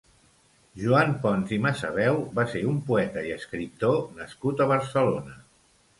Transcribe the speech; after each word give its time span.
Joan 0.83 1.11
Pons 1.25 1.53
i 1.57 1.59
Massaveu 1.65 2.17
va 2.39 2.47
ser 2.53 2.63
un 2.71 2.79
poeta 2.89 3.27
i 3.29 3.35
escriptor 3.39 4.03
nascut 4.19 4.65
a 4.65 4.69
Barcelona. 4.73 5.41